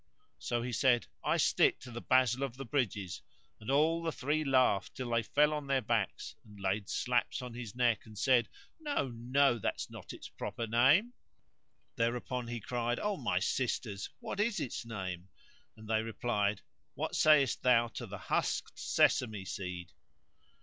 So 0.39 0.63
he 0.63 0.71
said, 0.71 1.05
"I 1.23 1.37
stick 1.37 1.79
to 1.81 1.91
the 1.91 2.01
basil 2.01 2.41
of 2.41 2.57
the 2.57 2.65
bridges;" 2.65 3.21
and 3.59 3.69
all 3.69 4.01
the 4.01 4.11
three 4.11 4.43
laughed 4.43 4.95
till 4.95 5.11
they 5.11 5.21
fell 5.21 5.53
on 5.53 5.67
their 5.67 5.79
backs 5.83 6.33
and 6.43 6.59
laid 6.59 6.89
slaps 6.89 7.39
on 7.43 7.53
his 7.53 7.75
neck 7.75 8.07
and 8.07 8.17
said, 8.17 8.49
"No! 8.79 9.09
no! 9.09 9.59
that's 9.59 9.91
not 9.91 10.11
its 10.11 10.27
proper 10.27 10.65
name." 10.65 11.13
Thereupon 11.97 12.47
he 12.47 12.59
cried, 12.59 12.99
"O 12.99 13.15
my 13.15 13.37
sisters, 13.37 14.09
what 14.17 14.39
is 14.39 14.59
its 14.59 14.83
name?" 14.87 15.29
and 15.77 15.87
they 15.87 16.01
replied, 16.01 16.61
"What 16.95 17.15
sayest 17.15 17.61
thou 17.61 17.87
to 17.89 18.07
the 18.07 18.17
husked 18.17 18.79
sesame 18.79 19.45
seed?" 19.45 19.91